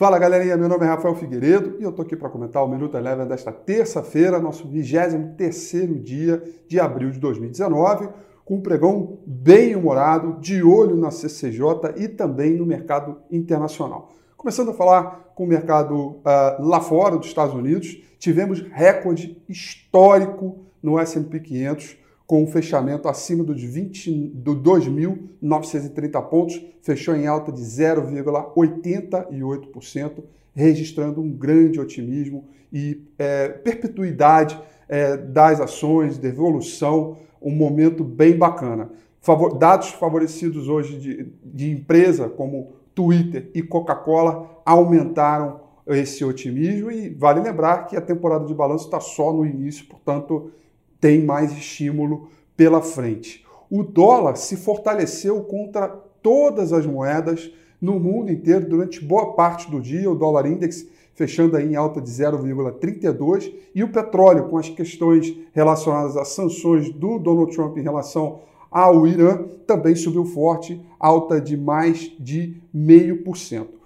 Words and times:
Fala 0.00 0.18
galerinha, 0.18 0.56
meu 0.56 0.66
nome 0.66 0.86
é 0.86 0.88
Rafael 0.88 1.14
Figueiredo 1.14 1.76
e 1.78 1.82
eu 1.82 1.92
tô 1.92 2.00
aqui 2.00 2.16
para 2.16 2.30
comentar 2.30 2.64
o 2.64 2.66
Minuto 2.66 2.96
Eleven 2.96 3.26
desta 3.26 3.52
terça-feira, 3.52 4.38
nosso 4.38 4.66
23º 4.66 6.02
dia 6.02 6.42
de 6.66 6.80
abril 6.80 7.10
de 7.10 7.20
2019, 7.20 8.08
com 8.42 8.54
um 8.54 8.62
pregão 8.62 9.18
bem 9.26 9.76
humorado, 9.76 10.40
de 10.40 10.62
olho 10.62 10.96
na 10.96 11.10
CCJ 11.10 11.96
e 11.98 12.08
também 12.08 12.54
no 12.54 12.64
mercado 12.64 13.18
internacional. 13.30 14.10
Começando 14.38 14.70
a 14.70 14.72
falar 14.72 15.32
com 15.34 15.44
o 15.44 15.46
mercado 15.46 15.94
uh, 15.94 16.22
lá 16.60 16.80
fora 16.80 17.18
dos 17.18 17.26
Estados 17.26 17.54
Unidos, 17.54 18.02
tivemos 18.18 18.62
recorde 18.72 19.36
histórico 19.50 20.64
no 20.82 20.98
S&P 20.98 21.40
500, 21.40 21.98
com 22.30 22.44
um 22.44 22.46
fechamento 22.46 23.08
acima 23.08 23.42
dos 23.42 23.60
20, 23.60 24.28
do 24.28 24.54
2.930 24.54 26.28
pontos, 26.28 26.64
fechou 26.80 27.16
em 27.16 27.26
alta 27.26 27.50
de 27.50 27.60
0,88%, 27.60 30.22
registrando 30.54 31.20
um 31.20 31.28
grande 31.28 31.80
otimismo 31.80 32.44
e 32.72 33.02
é, 33.18 33.48
perpetuidade 33.48 34.56
é, 34.88 35.16
das 35.16 35.60
ações, 35.60 36.18
de 36.18 36.28
evolução, 36.28 37.16
um 37.42 37.50
momento 37.50 38.04
bem 38.04 38.38
bacana. 38.38 38.92
Favor, 39.20 39.58
dados 39.58 39.88
favorecidos 39.88 40.68
hoje 40.68 41.00
de, 41.00 41.32
de 41.44 41.72
empresa 41.72 42.28
como 42.28 42.74
Twitter 42.94 43.50
e 43.52 43.60
Coca-Cola 43.60 44.62
aumentaram 44.64 45.62
esse 45.84 46.24
otimismo 46.24 46.92
e 46.92 47.08
vale 47.08 47.40
lembrar 47.40 47.86
que 47.86 47.96
a 47.96 48.00
temporada 48.00 48.44
de 48.44 48.54
balanço 48.54 48.84
está 48.84 49.00
só 49.00 49.32
no 49.32 49.44
início, 49.44 49.84
portanto 49.86 50.52
tem 51.00 51.24
mais 51.24 51.52
estímulo 51.52 52.28
pela 52.56 52.82
frente. 52.82 53.44
O 53.70 53.82
dólar 53.82 54.36
se 54.36 54.56
fortaleceu 54.56 55.42
contra 55.44 55.88
todas 55.88 56.72
as 56.72 56.84
moedas 56.84 57.50
no 57.80 57.98
mundo 57.98 58.30
inteiro 58.30 58.68
durante 58.68 59.02
boa 59.02 59.32
parte 59.32 59.70
do 59.70 59.80
dia, 59.80 60.10
o 60.10 60.14
dólar 60.14 60.46
index 60.46 60.86
fechando 61.14 61.56
aí 61.56 61.70
em 61.70 61.76
alta 61.76 62.00
de 62.00 62.10
0,32 62.10 63.52
e 63.74 63.82
o 63.82 63.92
petróleo 63.92 64.48
com 64.48 64.56
as 64.56 64.68
questões 64.68 65.34
relacionadas 65.52 66.16
às 66.16 66.28
sanções 66.28 66.90
do 66.90 67.18
Donald 67.18 67.54
Trump 67.54 67.76
em 67.76 67.82
relação 67.82 68.40
ao 68.70 69.06
Irã 69.06 69.44
também 69.66 69.94
subiu 69.94 70.24
forte, 70.24 70.80
alta 70.98 71.40
de 71.40 71.56
mais 71.56 72.12
de 72.18 72.56
0,5%. 72.74 73.66
Por 73.66 73.79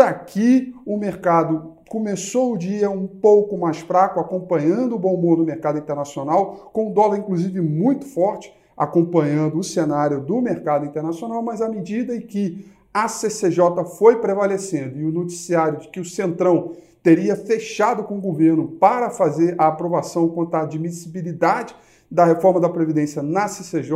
aqui, 0.00 0.74
o 0.84 0.96
mercado 0.96 1.76
começou 1.88 2.54
o 2.54 2.58
dia 2.58 2.90
um 2.90 3.06
pouco 3.06 3.56
mais 3.56 3.78
fraco, 3.78 4.18
acompanhando 4.18 4.96
o 4.96 4.98
bom 4.98 5.14
humor 5.14 5.36
do 5.36 5.44
mercado 5.44 5.78
internacional, 5.78 6.70
com 6.72 6.90
o 6.90 6.94
dólar 6.94 7.18
inclusive 7.18 7.60
muito 7.60 8.06
forte, 8.06 8.52
acompanhando 8.76 9.58
o 9.58 9.64
cenário 9.64 10.20
do 10.20 10.40
mercado 10.40 10.84
internacional, 10.84 11.42
mas 11.42 11.62
à 11.62 11.68
medida 11.68 12.14
em 12.14 12.20
que 12.20 12.66
a 12.92 13.08
CCJ 13.08 13.84
foi 13.98 14.16
prevalecendo 14.20 14.98
e 14.98 15.04
o 15.04 15.12
noticiário 15.12 15.78
de 15.78 15.88
que 15.88 16.00
o 16.00 16.04
Centrão 16.04 16.72
teria 17.02 17.36
fechado 17.36 18.02
com 18.02 18.18
o 18.18 18.20
governo 18.20 18.68
para 18.80 19.10
fazer 19.10 19.54
a 19.58 19.68
aprovação 19.68 20.28
quanto 20.28 20.54
à 20.54 20.62
admissibilidade 20.62 21.74
da 22.10 22.24
reforma 22.24 22.58
da 22.58 22.68
Previdência 22.68 23.22
na 23.22 23.48
CCJ, 23.48 23.92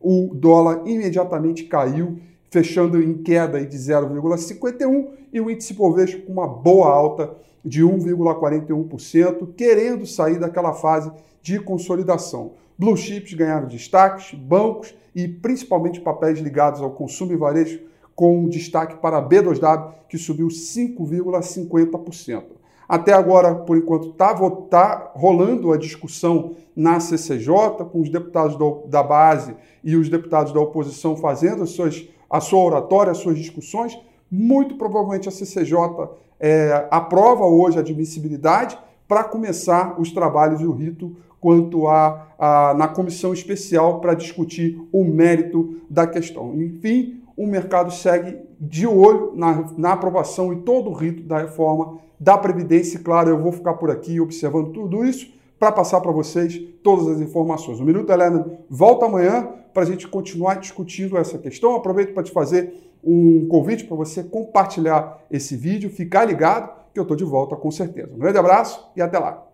o 0.00 0.30
dólar 0.34 0.82
imediatamente 0.86 1.64
caiu 1.64 2.18
fechando 2.52 3.02
em 3.02 3.14
queda 3.14 3.64
de 3.64 3.78
0,51 3.78 5.08
e 5.32 5.40
o 5.40 5.50
índice 5.50 5.72
Bovespa 5.72 6.20
com 6.26 6.34
uma 6.34 6.46
boa 6.46 6.90
alta 6.90 7.34
de 7.64 7.82
1,41%, 7.82 9.54
querendo 9.56 10.04
sair 10.04 10.38
daquela 10.38 10.74
fase 10.74 11.10
de 11.40 11.58
consolidação. 11.58 12.52
Blue 12.78 12.94
chips 12.94 13.32
ganharam 13.32 13.66
destaques, 13.66 14.38
bancos 14.38 14.94
e 15.14 15.26
principalmente 15.26 15.98
papéis 16.02 16.40
ligados 16.40 16.82
ao 16.82 16.90
consumo 16.90 17.32
e 17.32 17.36
varejo, 17.36 17.80
com 18.14 18.46
destaque 18.46 18.96
para 18.96 19.16
a 19.16 19.26
B2W, 19.26 19.92
que 20.06 20.18
subiu 20.18 20.48
5,50%. 20.48 22.42
Até 22.86 23.14
agora, 23.14 23.54
por 23.54 23.78
enquanto, 23.78 24.10
está 24.10 24.34
tá 24.68 25.12
rolando 25.14 25.72
a 25.72 25.78
discussão 25.78 26.54
na 26.76 27.00
CCJ, 27.00 27.86
com 27.90 28.02
os 28.02 28.10
deputados 28.10 28.56
do, 28.56 28.82
da 28.88 29.02
base 29.02 29.56
e 29.82 29.96
os 29.96 30.10
deputados 30.10 30.52
da 30.52 30.60
oposição 30.60 31.16
fazendo 31.16 31.62
as 31.62 31.70
suas 31.70 32.06
a 32.32 32.40
sua 32.40 32.64
oratória, 32.64 33.12
as 33.12 33.18
suas 33.18 33.36
discussões, 33.36 33.96
muito 34.30 34.76
provavelmente 34.76 35.28
a 35.28 35.30
CCJ 35.30 35.76
é, 36.40 36.88
aprova 36.90 37.44
hoje 37.44 37.76
a 37.76 37.80
admissibilidade 37.80 38.78
para 39.06 39.22
começar 39.22 40.00
os 40.00 40.10
trabalhos 40.10 40.62
e 40.62 40.66
o 40.66 40.72
rito 40.72 41.14
quanto 41.38 41.86
a, 41.86 42.28
a 42.38 42.74
na 42.74 42.88
comissão 42.88 43.34
especial 43.34 44.00
para 44.00 44.14
discutir 44.14 44.80
o 44.90 45.04
mérito 45.04 45.82
da 45.90 46.06
questão. 46.06 46.54
Enfim, 46.54 47.20
o 47.36 47.46
mercado 47.46 47.92
segue 47.92 48.38
de 48.58 48.86
olho 48.86 49.32
na, 49.34 49.70
na 49.76 49.92
aprovação 49.92 50.52
e 50.52 50.56
todo 50.56 50.88
o 50.88 50.94
rito 50.94 51.22
da 51.24 51.38
reforma 51.38 51.98
da 52.18 52.38
Previdência. 52.38 52.96
E, 52.96 53.00
claro, 53.02 53.28
eu 53.28 53.38
vou 53.38 53.52
ficar 53.52 53.74
por 53.74 53.90
aqui 53.90 54.18
observando 54.18 54.72
tudo 54.72 55.04
isso 55.04 55.30
para 55.62 55.70
passar 55.70 56.00
para 56.00 56.10
vocês 56.10 56.60
todas 56.82 57.06
as 57.06 57.20
informações. 57.20 57.78
O 57.78 57.84
Minuto 57.84 58.10
Helena 58.10 58.44
volta 58.68 59.06
amanhã 59.06 59.48
para 59.72 59.84
a 59.84 59.86
gente 59.86 60.08
continuar 60.08 60.54
discutindo 60.56 61.16
essa 61.16 61.38
questão. 61.38 61.76
Aproveito 61.76 62.12
para 62.12 62.24
te 62.24 62.32
fazer 62.32 62.90
um 63.04 63.46
convite 63.46 63.84
para 63.84 63.96
você 63.96 64.24
compartilhar 64.24 65.24
esse 65.30 65.54
vídeo, 65.54 65.88
ficar 65.88 66.24
ligado, 66.24 66.68
que 66.92 66.98
eu 66.98 67.02
estou 67.02 67.16
de 67.16 67.22
volta 67.22 67.54
com 67.54 67.70
certeza. 67.70 68.12
Um 68.12 68.18
grande 68.18 68.38
abraço 68.38 68.90
e 68.96 69.00
até 69.00 69.20
lá! 69.20 69.51